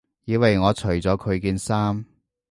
[0.25, 2.03] 以為我除咗佢件衫